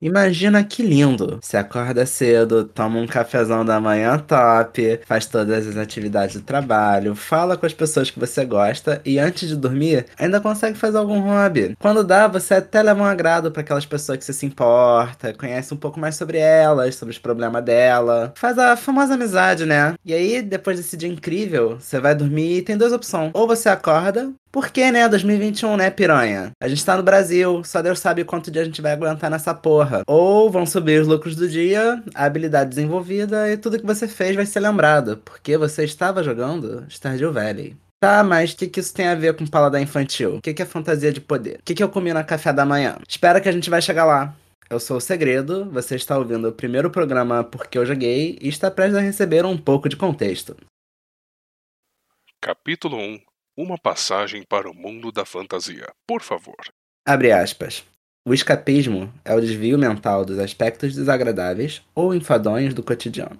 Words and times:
Imagina 0.00 0.62
que 0.64 0.82
lindo. 0.82 1.38
Você 1.40 1.56
acorda 1.56 2.04
cedo, 2.04 2.64
toma 2.64 2.98
um 2.98 3.06
cafezão 3.06 3.64
da 3.64 3.80
manhã 3.80 4.18
top, 4.18 5.00
faz 5.06 5.26
todas 5.26 5.66
as 5.66 5.76
atividades 5.76 6.36
do 6.36 6.42
trabalho, 6.42 7.14
fala 7.14 7.56
com 7.56 7.64
as 7.66 7.72
pessoas 7.72 8.10
que 8.10 8.20
você 8.20 8.44
gosta 8.44 9.00
e 9.04 9.18
antes 9.18 9.48
de 9.48 9.56
dormir 9.56 10.06
ainda 10.18 10.40
consegue 10.40 10.76
fazer 10.76 10.98
algum 10.98 11.20
hobby. 11.20 11.74
Quando 11.78 12.04
dá, 12.04 12.26
você 12.28 12.54
até 12.54 12.82
leva 12.82 13.02
um 13.02 13.06
agrado 13.06 13.50
para 13.50 13.62
aquelas 13.62 13.86
pessoas 13.86 14.18
que 14.18 14.24
você 14.24 14.32
se 14.32 14.46
importa, 14.46 15.32
conhece 15.32 15.72
um 15.72 15.76
pouco 15.76 15.98
mais 15.98 16.16
sobre 16.16 16.38
elas, 16.38 16.96
sobre 16.96 17.12
os 17.12 17.18
problemas 17.18 17.64
dela, 17.64 18.32
faz 18.36 18.58
a 18.58 18.76
famosa 18.76 19.14
amizade, 19.14 19.64
né? 19.64 19.94
E 20.04 20.12
aí, 20.12 20.42
depois 20.42 20.76
desse 20.76 20.96
dia 20.96 21.08
incrível, 21.08 21.78
você 21.78 21.98
vai 22.00 22.14
dormir 22.14 22.58
e 22.58 22.62
tem 22.62 22.76
duas 22.76 22.92
opções. 22.92 23.30
Ou 23.34 23.46
você 23.46 23.68
acorda 23.68 24.32
porque, 24.54 24.88
né, 24.92 25.08
2021, 25.08 25.76
né, 25.76 25.90
piranha? 25.90 26.52
A 26.62 26.68
gente 26.68 26.84
tá 26.84 26.96
no 26.96 27.02
Brasil, 27.02 27.64
só 27.64 27.82
Deus 27.82 27.98
sabe 27.98 28.22
quanto 28.22 28.52
dia 28.52 28.62
a 28.62 28.64
gente 28.64 28.80
vai 28.80 28.92
aguentar 28.92 29.28
nessa 29.28 29.52
porra. 29.52 30.04
Ou 30.06 30.48
vão 30.48 30.64
subir 30.64 31.00
os 31.00 31.08
lucros 31.08 31.34
do 31.34 31.48
dia, 31.48 32.00
a 32.14 32.24
habilidade 32.24 32.70
desenvolvida 32.70 33.50
e 33.50 33.56
tudo 33.56 33.80
que 33.80 33.84
você 33.84 34.06
fez 34.06 34.36
vai 34.36 34.46
ser 34.46 34.60
lembrado, 34.60 35.20
porque 35.24 35.58
você 35.58 35.82
estava 35.82 36.22
jogando 36.22 36.86
Stardew 36.88 37.32
Valley. 37.32 37.76
Tá, 37.98 38.22
mas 38.22 38.52
o 38.52 38.56
que, 38.56 38.68
que 38.68 38.78
isso 38.78 38.94
tem 38.94 39.08
a 39.08 39.16
ver 39.16 39.34
com 39.34 39.44
paladar 39.44 39.82
infantil? 39.82 40.36
O 40.36 40.40
que, 40.40 40.54
que 40.54 40.62
é 40.62 40.66
fantasia 40.66 41.12
de 41.12 41.20
poder? 41.20 41.56
O 41.58 41.64
que, 41.64 41.74
que 41.74 41.82
eu 41.82 41.88
comi 41.88 42.12
no 42.12 42.24
café 42.24 42.52
da 42.52 42.64
manhã? 42.64 42.96
Espera 43.08 43.40
que 43.40 43.48
a 43.48 43.52
gente 43.52 43.68
vai 43.68 43.82
chegar 43.82 44.04
lá. 44.04 44.36
Eu 44.70 44.78
sou 44.78 44.98
o 44.98 45.00
Segredo, 45.00 45.68
você 45.68 45.96
está 45.96 46.16
ouvindo 46.16 46.48
o 46.48 46.52
primeiro 46.52 46.92
programa 46.92 47.42
Porque 47.42 47.76
Eu 47.76 47.84
Joguei 47.84 48.38
e 48.40 48.48
está 48.48 48.70
prestes 48.70 48.96
a 48.96 49.00
receber 49.00 49.44
um 49.44 49.58
pouco 49.58 49.88
de 49.88 49.96
contexto. 49.96 50.56
Capítulo 52.40 52.96
1 52.96 53.33
uma 53.56 53.78
passagem 53.78 54.42
para 54.48 54.70
o 54.70 54.74
mundo 54.74 55.12
da 55.12 55.24
fantasia, 55.24 55.86
por 56.06 56.22
favor. 56.22 56.56
Abre 57.06 57.30
aspas. 57.32 57.84
O 58.26 58.32
escapismo 58.32 59.12
é 59.24 59.34
o 59.34 59.40
desvio 59.40 59.78
mental 59.78 60.24
dos 60.24 60.38
aspectos 60.38 60.94
desagradáveis 60.94 61.82
ou 61.94 62.14
enfadonhos 62.14 62.72
do 62.72 62.82
cotidiano. 62.82 63.38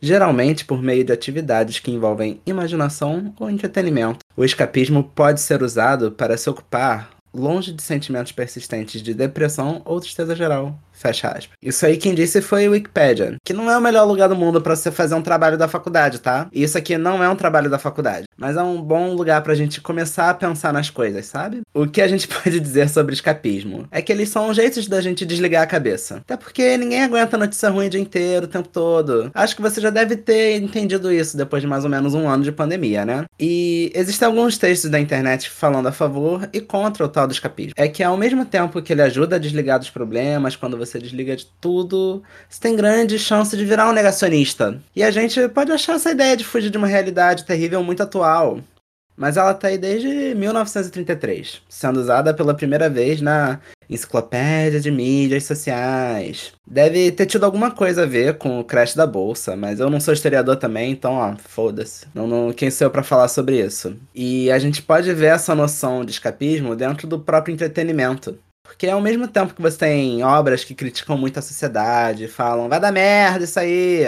Geralmente 0.00 0.64
por 0.64 0.82
meio 0.82 1.04
de 1.04 1.12
atividades 1.12 1.78
que 1.78 1.90
envolvem 1.90 2.40
imaginação 2.44 3.34
ou 3.38 3.48
entretenimento. 3.48 4.20
O 4.36 4.44
escapismo 4.44 5.04
pode 5.04 5.40
ser 5.40 5.62
usado 5.62 6.10
para 6.10 6.36
se 6.36 6.50
ocupar 6.50 7.10
longe 7.32 7.72
de 7.72 7.82
sentimentos 7.82 8.32
persistentes 8.32 9.02
de 9.02 9.14
depressão 9.14 9.80
ou 9.84 10.00
tristeza 10.00 10.34
geral, 10.34 10.78
Fecha 11.02 11.28
aspas. 11.28 11.56
Isso 11.60 11.84
aí 11.84 11.96
quem 11.96 12.14
disse 12.14 12.40
foi 12.40 12.68
o 12.68 12.70
Wikipedia, 12.70 13.34
que 13.44 13.52
não 13.52 13.68
é 13.68 13.76
o 13.76 13.80
melhor 13.80 14.04
lugar 14.04 14.28
do 14.28 14.36
mundo 14.36 14.60
para 14.60 14.76
você 14.76 14.90
fazer 14.90 15.16
um 15.16 15.22
trabalho 15.22 15.58
da 15.58 15.66
faculdade, 15.66 16.20
tá? 16.20 16.46
E 16.52 16.62
isso 16.62 16.78
aqui 16.78 16.96
não 16.96 17.22
é 17.22 17.28
um 17.28 17.34
trabalho 17.34 17.68
da 17.68 17.78
faculdade, 17.78 18.26
mas 18.36 18.56
é 18.56 18.62
um 18.62 18.80
bom 18.80 19.12
lugar 19.14 19.42
pra 19.42 19.54
gente 19.54 19.80
começar 19.80 20.30
a 20.30 20.34
pensar 20.34 20.72
nas 20.72 20.90
coisas, 20.90 21.26
sabe? 21.26 21.62
O 21.74 21.88
que 21.88 22.00
a 22.00 22.06
gente 22.06 22.28
pode 22.28 22.60
dizer 22.60 22.88
sobre 22.88 23.14
escapismo 23.14 23.86
é 23.90 24.00
que 24.00 24.12
eles 24.12 24.28
são 24.28 24.54
jeitos 24.54 24.86
da 24.86 25.00
gente 25.00 25.26
desligar 25.26 25.64
a 25.64 25.66
cabeça. 25.66 26.16
Até 26.18 26.36
porque 26.36 26.76
ninguém 26.76 27.02
aguenta 27.02 27.36
notícia 27.36 27.68
ruim 27.68 27.88
o 27.88 27.90
dia 27.90 28.00
inteiro, 28.00 28.46
o 28.46 28.48
tempo 28.48 28.68
todo. 28.68 29.30
Acho 29.34 29.56
que 29.56 29.62
você 29.62 29.80
já 29.80 29.90
deve 29.90 30.16
ter 30.16 30.62
entendido 30.62 31.12
isso 31.12 31.36
depois 31.36 31.62
de 31.62 31.68
mais 31.68 31.82
ou 31.82 31.90
menos 31.90 32.14
um 32.14 32.28
ano 32.28 32.44
de 32.44 32.52
pandemia, 32.52 33.04
né? 33.04 33.24
E 33.40 33.90
existem 33.92 34.26
alguns 34.26 34.56
textos 34.56 34.88
da 34.88 35.00
internet 35.00 35.50
falando 35.50 35.88
a 35.88 35.92
favor 35.92 36.48
e 36.52 36.60
contra 36.60 37.04
o 37.04 37.08
tal 37.08 37.26
do 37.26 37.32
escapismo. 37.32 37.72
É 37.76 37.88
que 37.88 38.04
ao 38.04 38.16
mesmo 38.16 38.44
tempo 38.44 38.80
que 38.80 38.92
ele 38.92 39.02
ajuda 39.02 39.36
a 39.36 39.38
desligar 39.38 39.80
dos 39.80 39.90
problemas 39.90 40.54
quando 40.54 40.76
você 40.76 40.91
você 40.92 40.98
desliga 40.98 41.34
de 41.34 41.46
tudo, 41.60 42.22
você 42.48 42.60
tem 42.60 42.76
grande 42.76 43.18
chance 43.18 43.56
de 43.56 43.64
virar 43.64 43.88
um 43.88 43.92
negacionista. 43.92 44.80
E 44.94 45.02
a 45.02 45.10
gente 45.10 45.48
pode 45.48 45.72
achar 45.72 45.94
essa 45.94 46.10
ideia 46.10 46.36
de 46.36 46.44
fugir 46.44 46.70
de 46.70 46.78
uma 46.78 46.86
realidade 46.86 47.44
terrível 47.44 47.82
muito 47.82 48.02
atual. 48.02 48.60
Mas 49.16 49.36
ela 49.36 49.52
tá 49.52 49.68
aí 49.68 49.76
desde 49.76 50.34
1933, 50.34 51.60
sendo 51.68 52.00
usada 52.00 52.32
pela 52.32 52.54
primeira 52.54 52.88
vez 52.88 53.20
na 53.20 53.60
Enciclopédia 53.88 54.80
de 54.80 54.90
Mídias 54.90 55.44
Sociais. 55.44 56.52
Deve 56.66 57.12
ter 57.12 57.26
tido 57.26 57.44
alguma 57.44 57.70
coisa 57.70 58.04
a 58.04 58.06
ver 58.06 58.38
com 58.38 58.58
o 58.58 58.64
crash 58.64 58.94
da 58.94 59.06
bolsa, 59.06 59.54
mas 59.54 59.80
eu 59.80 59.90
não 59.90 60.00
sou 60.00 60.14
historiador 60.14 60.56
também, 60.56 60.90
então, 60.90 61.14
ó, 61.14 61.36
foda-se. 61.36 62.06
Não, 62.14 62.26
não, 62.26 62.52
quem 62.52 62.70
sou 62.70 62.86
eu 62.86 62.90
pra 62.90 63.02
falar 63.02 63.28
sobre 63.28 63.62
isso? 63.62 63.94
E 64.14 64.50
a 64.50 64.58
gente 64.58 64.82
pode 64.82 65.12
ver 65.12 65.34
essa 65.34 65.54
noção 65.54 66.04
de 66.04 66.12
escapismo 66.12 66.74
dentro 66.74 67.06
do 67.06 67.20
próprio 67.20 67.52
entretenimento. 67.52 68.38
Porque 68.72 68.88
ao 68.88 69.00
mesmo 69.00 69.28
tempo 69.28 69.54
que 69.54 69.60
você 69.60 69.76
tem 69.76 70.24
obras 70.24 70.64
que 70.64 70.74
criticam 70.74 71.16
muito 71.18 71.38
a 71.38 71.42
sociedade, 71.42 72.26
falam, 72.26 72.68
vai 72.70 72.80
dar 72.80 72.90
merda 72.90 73.44
isso 73.44 73.60
aí. 73.60 74.06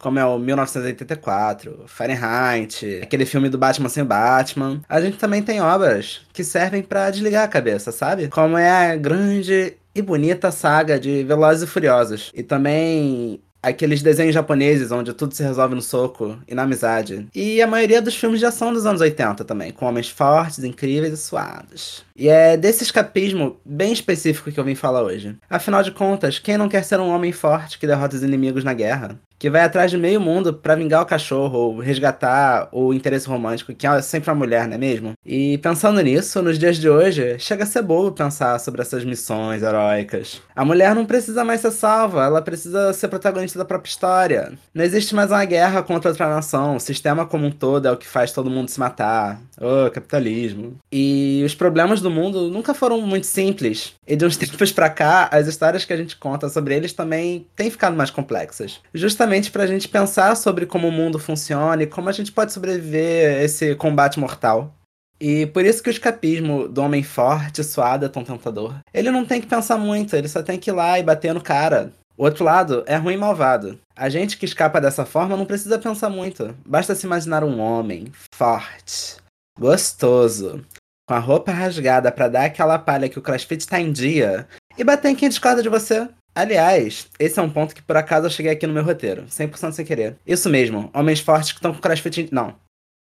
Como 0.00 0.18
é 0.18 0.24
o 0.24 0.38
1984, 0.38 1.84
Fahrenheit, 1.86 3.00
aquele 3.02 3.24
filme 3.24 3.48
do 3.48 3.58
Batman 3.58 3.88
sem 3.88 4.02
Batman. 4.02 4.80
A 4.88 5.00
gente 5.00 5.16
também 5.16 5.42
tem 5.42 5.60
obras 5.60 6.22
que 6.32 6.42
servem 6.42 6.82
para 6.82 7.10
desligar 7.10 7.44
a 7.44 7.48
cabeça, 7.48 7.92
sabe? 7.92 8.28
Como 8.28 8.58
é 8.58 8.92
a 8.92 8.96
grande 8.96 9.76
e 9.94 10.02
bonita 10.02 10.50
saga 10.50 10.98
de 10.98 11.22
Velozes 11.22 11.62
e 11.62 11.66
Furiosos. 11.66 12.32
E 12.34 12.42
também 12.42 13.40
aqueles 13.62 14.02
desenhos 14.02 14.34
japoneses 14.34 14.90
onde 14.90 15.12
tudo 15.12 15.34
se 15.34 15.42
resolve 15.42 15.74
no 15.74 15.82
soco 15.82 16.38
e 16.46 16.54
na 16.54 16.62
amizade. 16.62 17.26
E 17.34 17.60
a 17.60 17.66
maioria 17.66 18.02
dos 18.02 18.16
filmes 18.16 18.40
de 18.40 18.46
ação 18.46 18.72
dos 18.72 18.86
anos 18.86 19.00
80 19.00 19.44
também, 19.44 19.72
com 19.72 19.86
homens 19.86 20.08
fortes, 20.08 20.64
incríveis 20.64 21.12
e 21.12 21.16
suados. 21.16 22.04
E 22.16 22.28
é 22.28 22.56
desse 22.56 22.82
escapismo 22.82 23.56
bem 23.64 23.92
específico 23.92 24.50
que 24.50 24.58
eu 24.58 24.64
vim 24.64 24.74
falar 24.74 25.02
hoje. 25.02 25.36
Afinal 25.48 25.82
de 25.82 25.90
contas, 25.90 26.38
quem 26.38 26.56
não 26.56 26.68
quer 26.68 26.84
ser 26.84 27.00
um 27.00 27.08
homem 27.08 27.32
forte 27.32 27.78
que 27.78 27.86
derrota 27.86 28.16
os 28.16 28.22
inimigos 28.22 28.64
na 28.64 28.74
guerra? 28.74 29.18
Que 29.40 29.48
vai 29.48 29.62
atrás 29.62 29.90
de 29.90 29.96
meio 29.96 30.20
mundo 30.20 30.52
para 30.52 30.74
vingar 30.74 31.00
o 31.00 31.06
cachorro 31.06 31.58
ou 31.58 31.78
resgatar 31.78 32.68
o 32.70 32.92
interesse 32.92 33.26
romântico, 33.26 33.74
que 33.74 33.86
é 33.86 34.02
sempre 34.02 34.30
a 34.30 34.34
mulher, 34.34 34.68
não 34.68 34.74
é 34.74 34.78
mesmo? 34.78 35.14
E 35.24 35.56
pensando 35.58 35.98
nisso, 36.02 36.42
nos 36.42 36.58
dias 36.58 36.76
de 36.76 36.90
hoje, 36.90 37.38
chega 37.38 37.64
a 37.64 37.66
ser 37.66 37.80
bobo 37.80 38.12
pensar 38.12 38.58
sobre 38.60 38.82
essas 38.82 39.02
missões 39.02 39.62
heróicas. 39.62 40.42
A 40.54 40.62
mulher 40.62 40.94
não 40.94 41.06
precisa 41.06 41.42
mais 41.42 41.62
ser 41.62 41.70
salva, 41.70 42.22
ela 42.22 42.42
precisa 42.42 42.92
ser 42.92 43.08
protagonista 43.08 43.58
da 43.58 43.64
própria 43.64 43.88
história. 43.88 44.52
Não 44.74 44.84
existe 44.84 45.14
mais 45.14 45.30
uma 45.30 45.44
guerra 45.46 45.82
contra 45.82 46.10
outra 46.10 46.28
nação, 46.28 46.76
o 46.76 46.80
sistema 46.80 47.24
como 47.24 47.46
um 47.46 47.50
todo 47.50 47.88
é 47.88 47.90
o 47.90 47.96
que 47.96 48.06
faz 48.06 48.32
todo 48.32 48.50
mundo 48.50 48.68
se 48.68 48.78
matar. 48.78 49.40
Oh, 49.58 49.90
capitalismo. 49.90 50.76
E 50.92 51.42
os 51.46 51.54
problemas 51.54 52.02
do 52.02 52.10
mundo 52.10 52.50
nunca 52.50 52.74
foram 52.74 53.00
muito 53.00 53.26
simples. 53.26 53.94
E 54.06 54.14
de 54.16 54.26
uns 54.26 54.36
tempos 54.36 54.70
pra 54.70 54.90
cá, 54.90 55.30
as 55.32 55.46
histórias 55.46 55.86
que 55.86 55.94
a 55.94 55.96
gente 55.96 56.14
conta 56.16 56.50
sobre 56.50 56.74
eles 56.74 56.92
também 56.92 57.46
têm 57.56 57.70
ficado 57.70 57.96
mais 57.96 58.10
complexas. 58.10 58.80
Justamente 58.92 59.29
pra 59.52 59.66
gente 59.66 59.88
pensar 59.88 60.36
sobre 60.36 60.66
como 60.66 60.88
o 60.88 60.92
mundo 60.92 61.18
funciona 61.18 61.82
e 61.82 61.86
como 61.86 62.08
a 62.08 62.12
gente 62.12 62.32
pode 62.32 62.52
sobreviver 62.52 63.38
a 63.38 63.44
esse 63.44 63.74
combate 63.74 64.18
mortal. 64.18 64.74
E 65.20 65.46
por 65.46 65.64
isso 65.64 65.82
que 65.82 65.90
o 65.90 65.92
escapismo 65.92 66.66
do 66.66 66.80
homem 66.80 67.02
forte, 67.02 67.62
suado, 67.62 68.06
é 68.06 68.08
tão 68.08 68.24
tentador. 68.24 68.74
Ele 68.92 69.10
não 69.10 69.24
tem 69.24 69.40
que 69.40 69.46
pensar 69.46 69.76
muito, 69.76 70.16
ele 70.16 70.28
só 70.28 70.42
tem 70.42 70.58
que 70.58 70.70
ir 70.70 70.72
lá 70.72 70.98
e 70.98 71.02
bater 71.02 71.34
no 71.34 71.42
cara. 71.42 71.92
O 72.16 72.24
outro 72.24 72.44
lado 72.44 72.82
é 72.86 72.96
ruim 72.96 73.14
e 73.14 73.18
malvado. 73.18 73.78
A 73.96 74.08
gente 74.08 74.38
que 74.38 74.46
escapa 74.46 74.80
dessa 74.80 75.04
forma 75.04 75.36
não 75.36 75.46
precisa 75.46 75.78
pensar 75.78 76.08
muito. 76.08 76.56
Basta 76.66 76.94
se 76.94 77.06
imaginar 77.06 77.44
um 77.44 77.60
homem 77.60 78.10
forte, 78.34 79.16
gostoso, 79.58 80.64
com 81.06 81.14
a 81.14 81.18
roupa 81.18 81.52
rasgada 81.52 82.10
para 82.10 82.28
dar 82.28 82.44
aquela 82.44 82.78
palha 82.78 83.08
que 83.08 83.18
o 83.18 83.22
CrossFit 83.22 83.66
tá 83.66 83.80
em 83.80 83.92
dia 83.92 84.46
e 84.78 84.84
bater 84.84 85.10
em 85.10 85.16
quem 85.16 85.28
discorda 85.28 85.62
de 85.62 85.68
você. 85.68 86.08
Aliás, 86.34 87.10
esse 87.18 87.38
é 87.38 87.42
um 87.42 87.52
ponto 87.52 87.74
que 87.74 87.82
por 87.82 87.96
acaso 87.96 88.26
eu 88.26 88.30
cheguei 88.30 88.52
aqui 88.52 88.66
no 88.66 88.72
meu 88.72 88.84
roteiro, 88.84 89.24
100% 89.24 89.72
sem 89.72 89.84
querer. 89.84 90.16
Isso 90.26 90.48
mesmo, 90.48 90.90
homens 90.94 91.20
fortes 91.20 91.52
que 91.52 91.58
estão 91.58 91.74
com 91.74 91.80
CrossFit. 91.80 92.22
Em... 92.22 92.28
Não. 92.30 92.58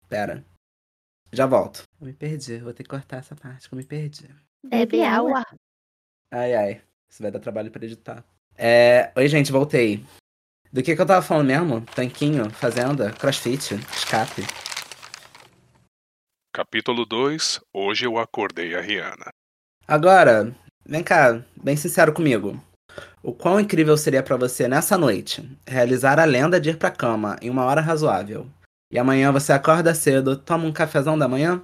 Pera. 0.10 0.44
Já 1.32 1.46
volto. 1.46 1.84
Eu 2.00 2.08
me 2.08 2.14
perdi, 2.14 2.58
vou 2.58 2.74
ter 2.74 2.84
que 2.84 2.90
cortar 2.90 3.18
essa 3.18 3.36
parte 3.36 3.68
que 3.68 3.74
eu 3.74 3.78
me 3.78 3.84
perdi. 3.84 4.30
Bebe 4.64 5.04
água. 5.04 5.46
Ai, 6.32 6.54
ai. 6.54 6.82
Isso 7.10 7.22
vai 7.22 7.32
dar 7.32 7.40
trabalho 7.40 7.72
pra 7.72 7.84
editar. 7.84 8.24
É... 8.56 9.12
Oi, 9.16 9.28
gente, 9.28 9.52
voltei. 9.52 10.04
Do 10.72 10.82
que, 10.82 10.96
que 10.96 11.02
eu 11.02 11.06
tava 11.06 11.22
falando 11.22 11.48
mesmo? 11.48 11.82
Tanquinho, 11.82 12.50
fazenda, 12.50 13.12
crossfit, 13.14 13.76
escape. 13.96 14.42
Capítulo 16.52 17.06
2 17.06 17.62
Hoje 17.72 18.06
eu 18.06 18.18
acordei 18.18 18.76
a 18.76 18.82
Rihanna. 18.82 19.32
Agora, 19.88 20.56
vem 20.86 21.04
cá, 21.04 21.44
bem 21.62 21.76
sincero 21.76 22.14
comigo. 22.14 22.60
O 23.22 23.34
quão 23.34 23.60
incrível 23.60 23.96
seria 23.98 24.22
para 24.22 24.38
você 24.38 24.68
nessa 24.68 24.98
noite 24.98 25.50
realizar 25.66 26.20
a 26.20 26.26
lenda 26.26 26.60
de 26.60 26.72
ir 26.72 26.78
pra 26.78 26.92
cama 26.92 27.38
em 27.42 27.50
uma 27.50 27.66
hora 27.66 27.82
razoável. 27.82 28.48
E 28.92 29.00
amanhã 29.00 29.32
você 29.32 29.54
acorda 29.54 29.96
cedo, 29.96 30.36
toma 30.36 30.66
um 30.66 30.74
cafezão 30.74 31.18
da 31.18 31.28
manhã? 31.28 31.62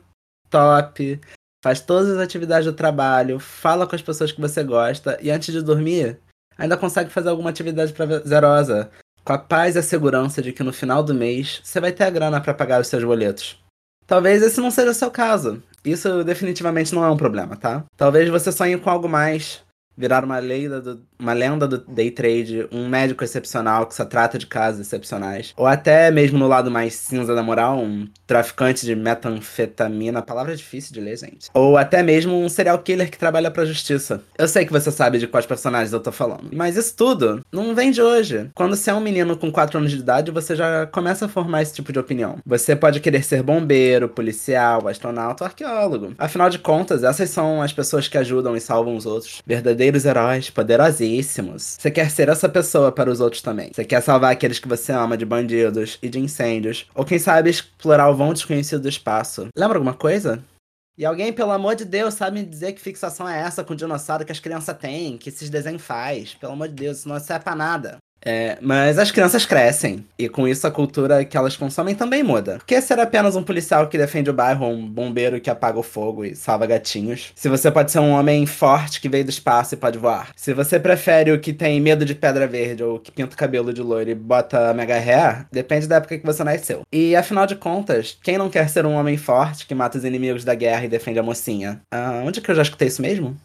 Top! 0.49 1.19
Faz 1.63 1.81
todas 1.81 2.09
as 2.11 2.17
atividades 2.19 2.65
do 2.65 2.73
trabalho, 2.73 3.39
fala 3.39 3.85
com 3.85 3.95
as 3.95 4.01
pessoas 4.01 4.31
que 4.31 4.39
você 4.39 4.63
gosta 4.63 5.17
e 5.21 5.29
antes 5.29 5.53
de 5.53 5.61
dormir, 5.61 6.17
ainda 6.57 6.77
consegue 6.77 7.09
fazer 7.09 7.29
alguma 7.29 7.49
atividade 7.49 7.91
prazerosa, 7.93 8.89
com 9.23 9.33
a 9.33 9.37
paz 9.37 9.75
e 9.75 9.79
a 9.79 9.83
segurança 9.83 10.41
de 10.41 10.53
que 10.53 10.63
no 10.63 10.73
final 10.73 11.03
do 11.03 11.13
mês 11.13 11.61
você 11.63 11.79
vai 11.79 11.91
ter 11.91 12.05
a 12.05 12.09
grana 12.09 12.41
para 12.41 12.53
pagar 12.53 12.81
os 12.81 12.87
seus 12.87 13.03
boletos. 13.03 13.61
Talvez 14.07 14.41
esse 14.41 14.59
não 14.59 14.71
seja 14.71 14.89
o 14.89 14.95
seu 14.95 15.11
caso. 15.11 15.61
Isso 15.85 16.23
definitivamente 16.23 16.95
não 16.95 17.03
é 17.03 17.11
um 17.11 17.17
problema, 17.17 17.55
tá? 17.55 17.85
Talvez 17.95 18.27
você 18.29 18.51
sonhe 18.51 18.77
com 18.77 18.89
algo 18.89 19.07
mais. 19.07 19.61
Virar 19.99 20.23
uma 20.23 20.39
lenda 20.39 20.79
do, 20.79 21.01
uma 21.19 21.33
lenda 21.33 21.67
do 21.67 21.77
day 21.79 22.09
trade, 22.09 22.65
um 22.71 22.87
médico 22.87 23.21
excepcional 23.21 23.85
que 23.85 23.93
só 23.93 24.05
trata 24.05 24.37
de 24.37 24.47
casos 24.47 24.79
excepcionais, 24.79 25.53
ou 25.57 25.67
até 25.67 26.09
mesmo 26.09 26.39
no 26.39 26.47
lado 26.47 26.71
mais 26.71 26.95
cinza 26.95 27.35
da 27.35 27.43
moral, 27.43 27.79
um 27.79 28.07
traficante 28.25 28.85
de 28.85 28.95
metanfetamina, 28.95 30.21
palavra 30.21 30.55
difícil 30.55 30.93
de 30.93 31.01
ler, 31.01 31.17
gente. 31.17 31.49
Ou 31.53 31.77
até 31.77 32.01
mesmo 32.01 32.33
um 32.33 32.47
serial 32.47 32.79
killer 32.79 33.11
que 33.11 33.17
trabalha 33.17 33.51
pra 33.51 33.65
justiça. 33.65 34.23
Eu 34.37 34.47
sei 34.47 34.65
que 34.65 34.71
você 34.71 34.89
sabe 34.89 35.17
de 35.17 35.27
quais 35.27 35.45
personagens 35.45 35.91
eu 35.91 35.99
tô 35.99 36.13
falando, 36.13 36.49
mas 36.53 36.77
isso 36.77 36.95
tudo 36.95 37.41
não 37.51 37.75
vem 37.75 37.91
de 37.91 38.01
hoje. 38.01 38.49
Quando 38.55 38.77
você 38.77 38.89
é 38.89 38.93
um 38.93 39.01
menino 39.01 39.35
com 39.35 39.51
4 39.51 39.79
anos 39.79 39.91
de 39.91 39.97
idade, 39.97 40.31
você 40.31 40.55
já 40.55 40.87
começa 40.87 41.25
a 41.25 41.29
formar 41.29 41.61
esse 41.61 41.73
tipo 41.73 41.91
de 41.91 41.99
opinião. 41.99 42.37
Você 42.45 42.73
pode 42.73 43.01
querer 43.01 43.23
ser 43.23 43.43
bombeiro, 43.43 44.07
policial, 44.07 44.87
astronauta 44.87 45.43
ou 45.43 45.47
arqueólogo. 45.47 46.13
Afinal 46.17 46.49
de 46.49 46.59
contas, 46.59 47.03
essas 47.03 47.29
são 47.29 47.61
as 47.61 47.73
pessoas 47.73 48.07
que 48.07 48.17
ajudam 48.17 48.55
e 48.55 48.61
salvam 48.61 48.95
os 48.95 49.05
outros. 49.05 49.41
Verdadeiros 49.45 49.88
heróis, 50.05 50.49
poderosíssimos. 50.49 51.77
Você 51.79 51.89
quer 51.91 52.09
ser 52.09 52.29
essa 52.29 52.47
pessoa 52.47 52.91
para 52.91 53.09
os 53.09 53.19
outros 53.19 53.41
também. 53.41 53.71
Você 53.73 53.83
quer 53.83 54.01
salvar 54.01 54.31
aqueles 54.31 54.59
que 54.59 54.67
você 54.67 54.91
ama 54.91 55.17
de 55.17 55.25
bandidos 55.25 55.97
e 56.01 56.09
de 56.09 56.19
incêndios. 56.19 56.87
Ou 56.93 57.05
quem 57.05 57.19
sabe 57.19 57.49
explorar 57.49 58.09
o 58.09 58.15
vão 58.15 58.33
desconhecido 58.33 58.81
do 58.81 58.89
espaço. 58.89 59.47
Lembra 59.55 59.77
alguma 59.77 59.93
coisa? 59.93 60.43
E 60.97 61.05
alguém, 61.05 61.31
pelo 61.31 61.51
amor 61.51 61.75
de 61.75 61.85
Deus, 61.85 62.13
sabe 62.13 62.39
me 62.39 62.45
dizer 62.45 62.73
que 62.73 62.81
fixação 62.81 63.27
é 63.27 63.39
essa 63.39 63.63
com 63.63 63.73
dinossauro 63.73 64.25
que 64.25 64.33
as 64.33 64.39
crianças 64.39 64.77
têm, 64.77 65.17
que 65.17 65.29
esses 65.29 65.49
desenhos 65.49 65.81
faz? 65.81 66.33
Pelo 66.33 66.51
amor 66.51 66.67
de 66.67 66.73
Deus, 66.73 66.97
isso 66.97 67.07
não 67.07 67.17
serve 67.21 67.45
pra 67.45 67.55
nada. 67.55 67.97
É, 68.23 68.57
mas 68.61 68.97
as 68.97 69.11
crianças 69.11 69.45
crescem, 69.45 70.05
e 70.17 70.27
com 70.27 70.47
isso 70.47 70.67
a 70.67 70.71
cultura 70.71 71.23
que 71.23 71.37
elas 71.37 71.55
consomem 71.55 71.95
também 71.95 72.23
muda. 72.23 72.57
Porque 72.57 72.81
ser 72.81 72.99
apenas 72.99 73.35
um 73.35 73.43
policial 73.43 73.87
que 73.87 73.97
defende 73.97 74.29
o 74.29 74.33
bairro, 74.33 74.67
um 74.67 74.87
bombeiro 74.87 75.39
que 75.39 75.49
apaga 75.49 75.79
o 75.79 75.83
fogo 75.83 76.25
e 76.25 76.35
salva 76.35 76.65
gatinhos? 76.65 77.31
Se 77.35 77.49
você 77.49 77.71
pode 77.71 77.91
ser 77.91 77.99
um 77.99 78.11
homem 78.11 78.45
forte 78.45 78.99
que 79.01 79.09
veio 79.09 79.25
do 79.25 79.29
espaço 79.29 79.73
e 79.73 79.77
pode 79.77 79.97
voar? 79.97 80.29
Se 80.35 80.53
você 80.53 80.79
prefere 80.79 81.31
o 81.31 81.39
que 81.39 81.53
tem 81.53 81.79
medo 81.79 82.05
de 82.05 82.15
pedra 82.15 82.47
verde, 82.47 82.83
ou 82.83 82.99
que 82.99 83.11
pinta 83.11 83.33
o 83.35 83.37
cabelo 83.37 83.73
de 83.73 83.81
loiro 83.81 84.09
e 84.09 84.15
bota 84.15 84.73
mega 84.73 84.95
hair, 84.95 85.45
depende 85.51 85.87
da 85.87 85.97
época 85.97 86.17
que 86.17 86.25
você 86.25 86.43
nasceu. 86.43 86.81
E 86.91 87.15
afinal 87.15 87.45
de 87.45 87.55
contas, 87.55 88.17
quem 88.21 88.37
não 88.37 88.49
quer 88.49 88.69
ser 88.69 88.85
um 88.85 88.93
homem 88.93 89.17
forte 89.17 89.65
que 89.65 89.75
mata 89.75 89.97
os 89.97 90.05
inimigos 90.05 90.43
da 90.43 90.55
guerra 90.55 90.85
e 90.85 90.89
defende 90.89 91.19
a 91.19 91.23
mocinha? 91.23 91.81
Ah, 91.91 92.21
onde 92.25 92.41
que 92.41 92.51
eu 92.51 92.55
já 92.55 92.61
escutei 92.61 92.87
isso 92.87 93.01
mesmo? 93.01 93.35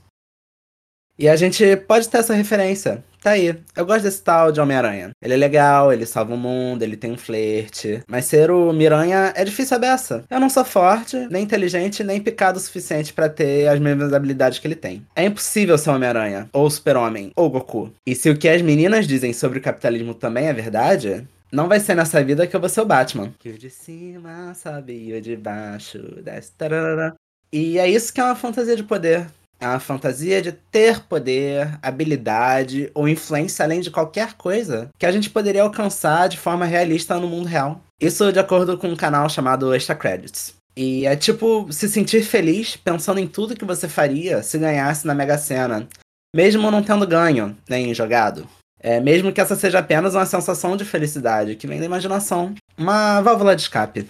E 1.18 1.28
a 1.28 1.36
gente 1.36 1.76
pode 1.76 2.08
ter 2.08 2.18
essa 2.18 2.34
referência. 2.34 3.04
Tá 3.22 3.30
aí. 3.30 3.56
Eu 3.74 3.86
gosto 3.86 4.02
desse 4.02 4.22
tal 4.22 4.52
de 4.52 4.60
Homem-Aranha. 4.60 5.12
Ele 5.22 5.32
é 5.32 5.36
legal, 5.36 5.90
ele 5.90 6.04
salva 6.04 6.34
o 6.34 6.36
mundo, 6.36 6.82
ele 6.82 6.94
tem 6.94 7.10
um 7.10 7.16
flerte. 7.16 8.02
Mas 8.06 8.26
ser 8.26 8.50
o 8.50 8.70
Miranha 8.70 9.32
é 9.34 9.42
difícil 9.44 9.78
a 9.78 9.80
beça. 9.80 10.24
Eu 10.28 10.38
não 10.38 10.50
sou 10.50 10.62
forte, 10.62 11.16
nem 11.30 11.42
inteligente, 11.42 12.04
nem 12.04 12.20
picado 12.20 12.58
o 12.58 12.60
suficiente 12.60 13.14
para 13.14 13.30
ter 13.30 13.66
as 13.66 13.80
mesmas 13.80 14.12
habilidades 14.12 14.58
que 14.58 14.66
ele 14.66 14.74
tem. 14.74 15.06
É 15.16 15.24
impossível 15.24 15.78
ser 15.78 15.88
Homem-Aranha, 15.88 16.50
ou 16.52 16.68
Super-Homem, 16.68 17.32
ou 17.34 17.48
Goku. 17.48 17.90
E 18.06 18.14
se 18.14 18.28
o 18.28 18.36
que 18.36 18.46
as 18.46 18.60
meninas 18.60 19.06
dizem 19.06 19.32
sobre 19.32 19.58
o 19.58 19.62
capitalismo 19.62 20.12
também 20.12 20.48
é 20.48 20.52
verdade, 20.52 21.26
não 21.50 21.66
vai 21.66 21.80
ser 21.80 21.94
nessa 21.94 22.22
vida 22.22 22.46
que 22.46 22.54
eu 22.54 22.60
vou 22.60 22.68
ser 22.68 22.82
o 22.82 22.86
Batman. 22.86 23.32
Que 23.38 23.48
o 23.48 23.58
de 23.58 23.70
cima 23.70 24.52
sabe, 24.54 25.14
o 25.14 25.22
de 25.22 25.34
baixo 25.34 25.98
desce. 26.22 26.52
Tararara. 26.58 27.14
E 27.50 27.78
é 27.78 27.88
isso 27.88 28.12
que 28.12 28.20
é 28.20 28.24
uma 28.24 28.36
fantasia 28.36 28.76
de 28.76 28.82
poder. 28.82 29.26
É 29.60 29.66
uma 29.66 29.80
fantasia 29.80 30.42
de 30.42 30.52
ter 30.52 31.00
poder, 31.00 31.78
habilidade 31.82 32.90
ou 32.94 33.08
influência 33.08 33.64
além 33.64 33.80
de 33.80 33.90
qualquer 33.90 34.34
coisa 34.34 34.90
que 34.98 35.06
a 35.06 35.12
gente 35.12 35.30
poderia 35.30 35.62
alcançar 35.62 36.28
de 36.28 36.36
forma 36.36 36.66
realista 36.66 37.18
no 37.18 37.28
mundo 37.28 37.46
real. 37.46 37.80
Isso 38.00 38.32
de 38.32 38.38
acordo 38.38 38.76
com 38.76 38.88
um 38.88 38.96
canal 38.96 39.28
chamado 39.28 39.74
Extra 39.74 39.94
Credits. 39.94 40.54
E 40.76 41.06
é 41.06 41.14
tipo 41.14 41.72
se 41.72 41.88
sentir 41.88 42.22
feliz 42.22 42.76
pensando 42.76 43.20
em 43.20 43.26
tudo 43.26 43.56
que 43.56 43.64
você 43.64 43.88
faria 43.88 44.42
se 44.42 44.58
ganhasse 44.58 45.06
na 45.06 45.14
Mega 45.14 45.38
Sena, 45.38 45.88
mesmo 46.34 46.70
não 46.70 46.82
tendo 46.82 47.06
ganho 47.06 47.56
nem 47.68 47.94
jogado. 47.94 48.46
É, 48.80 49.00
mesmo 49.00 49.32
que 49.32 49.40
essa 49.40 49.56
seja 49.56 49.78
apenas 49.78 50.14
uma 50.14 50.26
sensação 50.26 50.76
de 50.76 50.84
felicidade 50.84 51.56
que 51.56 51.66
vem 51.66 51.78
da 51.78 51.86
imaginação, 51.86 52.54
uma 52.76 53.22
válvula 53.22 53.56
de 53.56 53.62
escape. 53.62 54.06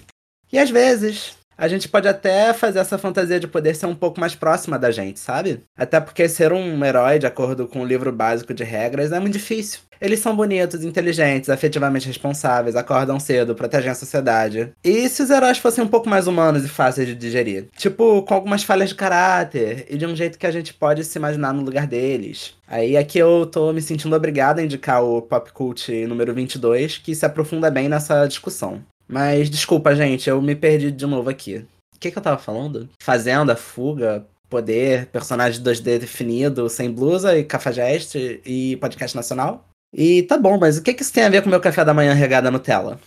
E 0.52 0.58
às 0.58 0.68
vezes, 0.68 1.36
a 1.56 1.68
gente 1.68 1.88
pode 1.88 2.08
até 2.08 2.52
fazer 2.52 2.78
essa 2.78 2.98
fantasia 2.98 3.40
de 3.40 3.46
poder 3.46 3.74
ser 3.74 3.86
um 3.86 3.94
pouco 3.94 4.20
mais 4.20 4.34
próxima 4.34 4.78
da 4.78 4.90
gente, 4.90 5.20
sabe? 5.20 5.62
Até 5.76 6.00
porque 6.00 6.28
ser 6.28 6.52
um 6.52 6.84
herói, 6.84 7.18
de 7.18 7.26
acordo 7.26 7.66
com 7.66 7.80
o 7.80 7.86
livro 7.86 8.12
básico 8.12 8.52
de 8.52 8.64
regras, 8.64 9.12
é 9.12 9.20
muito 9.20 9.34
difícil. 9.34 9.80
Eles 10.00 10.20
são 10.20 10.36
bonitos, 10.36 10.84
inteligentes, 10.84 11.48
afetivamente 11.48 12.06
responsáveis, 12.06 12.76
acordam 12.76 13.18
cedo, 13.18 13.54
protegem 13.54 13.90
a 13.90 13.94
sociedade. 13.94 14.72
E 14.84 15.08
se 15.08 15.22
os 15.22 15.30
heróis 15.30 15.58
fossem 15.58 15.82
um 15.82 15.88
pouco 15.88 16.08
mais 16.08 16.26
humanos 16.26 16.64
e 16.64 16.68
fáceis 16.68 17.06
de 17.08 17.14
digerir? 17.14 17.68
Tipo, 17.76 18.22
com 18.22 18.34
algumas 18.34 18.62
falhas 18.62 18.90
de 18.90 18.96
caráter 18.96 19.86
e 19.88 19.96
de 19.96 20.04
um 20.04 20.14
jeito 20.14 20.38
que 20.38 20.46
a 20.46 20.50
gente 20.50 20.74
pode 20.74 21.04
se 21.04 21.18
imaginar 21.18 21.54
no 21.54 21.62
lugar 21.62 21.86
deles. 21.86 22.54
Aí 22.66 22.96
aqui 22.96 23.18
eu 23.18 23.46
tô 23.46 23.72
me 23.72 23.80
sentindo 23.80 24.14
obrigado 24.16 24.58
a 24.58 24.62
indicar 24.62 25.02
o 25.02 25.22
Pop 25.22 25.52
Cult 25.52 26.06
número 26.06 26.34
22, 26.34 26.98
que 26.98 27.14
se 27.14 27.24
aprofunda 27.24 27.70
bem 27.70 27.88
nessa 27.88 28.26
discussão. 28.26 28.82
Mas 29.08 29.50
desculpa, 29.50 29.94
gente, 29.94 30.28
eu 30.28 30.40
me 30.40 30.56
perdi 30.56 30.90
de 30.90 31.06
novo 31.06 31.28
aqui. 31.30 31.66
O 31.94 31.98
que, 31.98 32.10
que 32.10 32.18
eu 32.18 32.22
tava 32.22 32.38
falando? 32.38 32.88
Fazenda, 33.00 33.56
fuga, 33.56 34.26
poder, 34.48 35.06
personagem 35.06 35.62
2D 35.62 35.98
definido, 35.98 36.68
sem 36.68 36.90
blusa 36.90 37.36
e 37.36 37.44
cafajeste 37.44 38.40
e 38.44 38.76
podcast 38.76 39.16
nacional? 39.16 39.68
E 39.92 40.22
tá 40.24 40.36
bom, 40.36 40.58
mas 40.58 40.78
o 40.78 40.82
que, 40.82 40.92
que 40.92 41.02
isso 41.02 41.12
tem 41.12 41.24
a 41.24 41.28
ver 41.28 41.42
com 41.42 41.48
meu 41.48 41.60
café 41.60 41.84
da 41.84 41.94
manhã 41.94 42.12
regada 42.14 42.50
Nutella? 42.50 43.00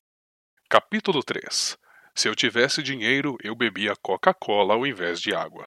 Capítulo 0.69 1.23
3 1.23 1.77
Se 2.15 2.27
eu 2.27 2.35
tivesse 2.35 2.81
dinheiro, 2.81 3.37
eu 3.43 3.55
bebia 3.55 3.93
Coca-Cola 4.01 4.73
ao 4.73 4.85
invés 4.85 5.19
de 5.19 5.33
água. 5.33 5.65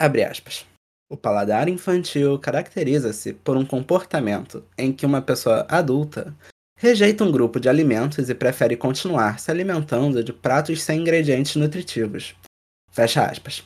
Abre 0.00 0.24
aspas. 0.24 0.66
O 1.08 1.16
paladar 1.16 1.68
infantil 1.68 2.38
caracteriza-se 2.38 3.32
por 3.32 3.56
um 3.56 3.64
comportamento 3.64 4.64
em 4.76 4.92
que 4.92 5.06
uma 5.06 5.22
pessoa 5.22 5.64
adulta 5.68 6.34
rejeita 6.78 7.24
um 7.24 7.32
grupo 7.32 7.58
de 7.58 7.68
alimentos 7.68 8.28
e 8.28 8.34
prefere 8.34 8.76
continuar 8.76 9.38
se 9.38 9.50
alimentando 9.50 10.22
de 10.22 10.32
pratos 10.32 10.82
sem 10.82 11.00
ingredientes 11.00 11.56
nutritivos. 11.56 12.34
Fecha 12.92 13.24
aspas. 13.24 13.64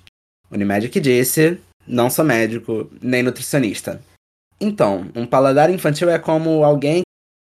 Unimed 0.50 0.88
disse: 1.00 1.58
Não 1.86 2.08
sou 2.08 2.24
médico 2.24 2.90
nem 3.02 3.22
nutricionista. 3.22 4.00
Então, 4.60 5.10
um 5.14 5.26
paladar 5.26 5.70
infantil 5.70 6.10
é 6.10 6.18
como 6.18 6.64
alguém 6.64 7.02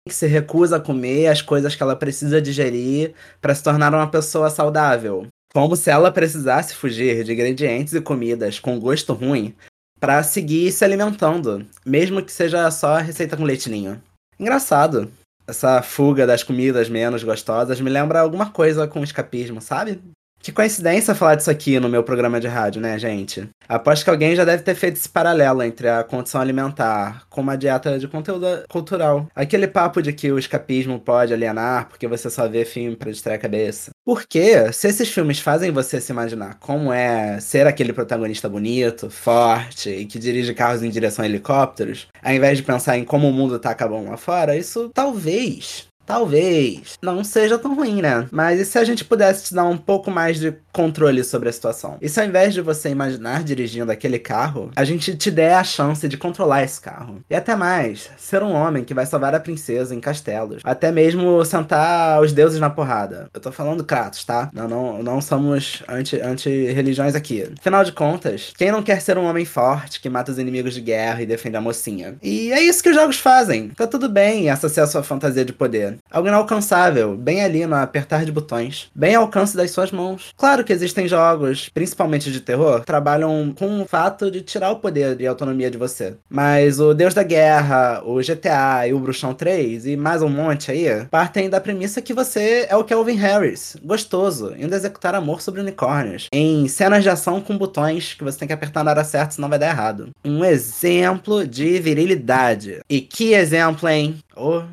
que 0.07 0.13
se 0.13 0.27
recusa 0.27 0.77
a 0.77 0.81
comer 0.81 1.27
as 1.27 1.41
coisas 1.41 1.75
que 1.75 1.83
ela 1.83 1.95
precisa 1.95 2.41
digerir 2.41 3.13
para 3.39 3.55
se 3.55 3.63
tornar 3.63 3.93
uma 3.93 4.09
pessoa 4.09 4.49
saudável. 4.49 5.27
Como 5.53 5.75
se 5.75 5.91
ela 5.91 6.11
precisasse 6.11 6.73
fugir 6.73 7.23
de 7.23 7.31
ingredientes 7.31 7.93
e 7.93 8.01
comidas 8.01 8.59
com 8.59 8.79
gosto 8.79 9.13
ruim 9.13 9.53
para 9.99 10.23
seguir 10.23 10.71
se 10.71 10.83
alimentando, 10.83 11.65
mesmo 11.85 12.23
que 12.23 12.31
seja 12.31 12.69
só 12.71 12.97
receita 12.97 13.37
com 13.37 13.43
leitinho. 13.43 14.01
Engraçado 14.39 15.11
essa 15.47 15.81
fuga 15.81 16.25
das 16.25 16.43
comidas 16.43 16.89
menos 16.89 17.23
gostosas 17.23 17.81
me 17.81 17.89
lembra 17.89 18.19
alguma 18.19 18.49
coisa 18.51 18.87
com 18.87 19.03
escapismo, 19.03 19.61
sabe? 19.61 20.01
Que 20.43 20.51
coincidência 20.51 21.15
falar 21.15 21.35
disso 21.35 21.49
aqui 21.49 21.79
no 21.79 21.87
meu 21.87 22.03
programa 22.03 22.37
de 22.37 22.49
rádio, 22.49 22.81
né, 22.81 22.99
gente? 22.99 23.47
Aposto 23.65 24.03
que 24.03 24.09
alguém 24.09 24.35
já 24.35 24.43
deve 24.43 24.61
ter 24.61 24.75
feito 24.75 24.97
esse 24.97 25.07
paralelo 25.07 25.63
entre 25.63 25.87
a 25.87 26.03
condição 26.03 26.41
alimentar 26.41 27.25
com 27.29 27.39
uma 27.39 27.57
dieta 27.57 27.97
de 27.97 28.09
conteúdo 28.09 28.45
cultural. 28.69 29.25
Aquele 29.33 29.69
papo 29.69 30.01
de 30.01 30.11
que 30.11 30.29
o 30.33 30.37
escapismo 30.37 30.99
pode 30.99 31.33
alienar 31.33 31.87
porque 31.87 32.09
você 32.09 32.29
só 32.29 32.45
vê 32.45 32.65
filme 32.65 32.97
para 32.97 33.09
distrair 33.09 33.37
a 33.37 33.39
cabeça. 33.39 33.91
Porque, 34.03 34.69
se 34.73 34.89
esses 34.89 35.07
filmes 35.07 35.39
fazem 35.39 35.71
você 35.71 36.01
se 36.01 36.11
imaginar 36.11 36.55
como 36.59 36.91
é 36.91 37.39
ser 37.39 37.65
aquele 37.65 37.93
protagonista 37.93 38.49
bonito, 38.49 39.09
forte 39.09 39.89
e 39.91 40.05
que 40.05 40.19
dirige 40.19 40.53
carros 40.53 40.83
em 40.83 40.89
direção 40.89 41.23
a 41.23 41.25
helicópteros, 41.25 42.07
ao 42.21 42.33
invés 42.33 42.57
de 42.57 42.65
pensar 42.65 42.97
em 42.97 43.05
como 43.05 43.29
o 43.29 43.33
mundo 43.33 43.57
tá 43.59 43.69
acabando 43.69 44.09
lá 44.09 44.17
fora, 44.17 44.57
isso 44.57 44.91
talvez 44.93 45.87
Talvez 46.05 46.97
não 47.01 47.23
seja 47.23 47.57
tão 47.57 47.75
ruim, 47.75 48.01
né? 48.01 48.27
Mas 48.31 48.59
e 48.59 48.65
se 48.65 48.77
a 48.77 48.83
gente 48.83 49.05
pudesse 49.05 49.45
te 49.45 49.55
dar 49.55 49.65
um 49.65 49.77
pouco 49.77 50.11
mais 50.11 50.39
de 50.39 50.53
controle 50.71 51.23
sobre 51.23 51.49
a 51.49 51.53
situação? 51.53 51.97
E 52.01 52.09
se 52.09 52.19
ao 52.19 52.25
invés 52.25 52.53
de 52.53 52.61
você 52.61 52.89
imaginar 52.89 53.43
dirigindo 53.43 53.91
aquele 53.91 54.19
carro, 54.19 54.71
a 54.75 54.83
gente 54.83 55.15
te 55.15 55.31
der 55.31 55.55
a 55.55 55.63
chance 55.63 56.07
de 56.07 56.17
controlar 56.17 56.63
esse 56.63 56.81
carro? 56.81 57.23
E 57.29 57.35
até 57.35 57.55
mais, 57.55 58.09
ser 58.17 58.43
um 58.43 58.53
homem 58.53 58.83
que 58.83 58.93
vai 58.93 59.05
salvar 59.05 59.33
a 59.35 59.39
princesa 59.39 59.95
em 59.95 59.99
castelos. 59.99 60.61
Até 60.63 60.91
mesmo 60.91 61.43
sentar 61.45 62.21
os 62.21 62.33
deuses 62.33 62.59
na 62.59 62.69
porrada. 62.69 63.29
Eu 63.33 63.39
tô 63.39 63.51
falando 63.51 63.83
Kratos, 63.83 64.25
tá? 64.25 64.49
Não, 64.53 64.67
não, 64.67 65.03
não 65.03 65.21
somos 65.21 65.83
anti-religiões 65.87 67.13
anti 67.13 67.17
aqui. 67.17 67.53
Afinal 67.59 67.83
de 67.83 67.91
contas, 67.91 68.53
quem 68.57 68.71
não 68.71 68.83
quer 68.83 69.01
ser 69.01 69.17
um 69.17 69.25
homem 69.25 69.45
forte 69.45 70.01
que 70.01 70.09
mata 70.09 70.31
os 70.31 70.39
inimigos 70.39 70.73
de 70.73 70.81
guerra 70.81 71.21
e 71.21 71.25
defende 71.25 71.57
a 71.57 71.61
mocinha? 71.61 72.15
E 72.21 72.51
é 72.51 72.61
isso 72.61 72.81
que 72.83 72.89
os 72.89 72.95
jogos 72.95 73.19
fazem. 73.19 73.69
Tá 73.69 73.87
tudo 73.87 74.09
bem 74.09 74.49
associar 74.49 74.87
sua 74.87 75.03
fantasia 75.03 75.45
de 75.45 75.53
poder. 75.53 75.92
Algo 76.11 76.27
inalcançável, 76.27 77.15
bem 77.15 77.43
ali 77.43 77.65
no 77.65 77.75
apertar 77.75 78.25
de 78.25 78.31
botões, 78.31 78.89
bem 78.95 79.15
ao 79.15 79.23
alcance 79.23 79.55
das 79.55 79.71
suas 79.71 79.91
mãos. 79.91 80.31
Claro 80.37 80.63
que 80.63 80.73
existem 80.73 81.07
jogos, 81.07 81.69
principalmente 81.73 82.31
de 82.31 82.41
terror, 82.41 82.81
que 82.81 82.85
trabalham 82.85 83.53
com 83.57 83.81
o 83.81 83.85
fato 83.85 84.29
de 84.29 84.41
tirar 84.41 84.71
o 84.71 84.77
poder 84.77 85.19
e 85.19 85.27
autonomia 85.27 85.71
de 85.71 85.77
você. 85.77 86.15
Mas 86.29 86.79
o 86.79 86.93
Deus 86.93 87.13
da 87.13 87.23
Guerra, 87.23 88.01
o 88.05 88.17
GTA 88.17 88.87
e 88.87 88.93
o 88.93 88.99
Bruxão 88.99 89.33
3 89.33 89.85
e 89.87 89.97
mais 89.97 90.21
um 90.21 90.29
monte 90.29 90.71
aí, 90.71 91.05
partem 91.09 91.49
da 91.49 91.61
premissa 91.61 92.01
que 92.01 92.13
você 92.13 92.67
é 92.69 92.75
o 92.75 92.83
Kelvin 92.83 93.15
Harris, 93.15 93.75
gostoso, 93.83 94.53
indo 94.57 94.75
executar 94.75 95.15
amor 95.15 95.41
sobre 95.41 95.61
unicórnios, 95.61 96.27
em 96.31 96.67
cenas 96.67 97.03
de 97.03 97.09
ação 97.09 97.41
com 97.41 97.57
botões 97.57 98.13
que 98.13 98.23
você 98.23 98.39
tem 98.39 98.47
que 98.47 98.53
apertar 98.53 98.83
na 98.83 98.91
hora 98.91 99.03
certa, 99.03 99.31
senão 99.31 99.49
vai 99.49 99.59
dar 99.59 99.69
errado. 99.69 100.09
Um 100.23 100.43
exemplo 100.43 101.47
de 101.47 101.79
virilidade. 101.79 102.79
E 102.89 103.01
que 103.01 103.33
exemplo, 103.33 103.87
hein? 103.89 104.17
Oh, 104.35 104.63